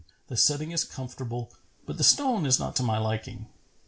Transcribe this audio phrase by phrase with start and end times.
[0.29, 1.53] The setting is conformable
[1.85, 3.45] but the stone is not to my liking."